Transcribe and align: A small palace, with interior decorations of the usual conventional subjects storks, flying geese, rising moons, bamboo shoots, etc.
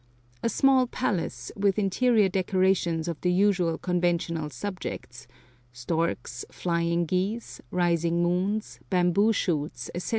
A 0.41 0.49
small 0.49 0.87
palace, 0.87 1.51
with 1.55 1.77
interior 1.77 2.27
decorations 2.27 3.07
of 3.07 3.21
the 3.21 3.31
usual 3.31 3.77
conventional 3.77 4.49
subjects 4.49 5.27
storks, 5.73 6.43
flying 6.51 7.05
geese, 7.05 7.61
rising 7.69 8.23
moons, 8.23 8.79
bamboo 8.89 9.31
shoots, 9.31 9.91
etc. 9.93 10.09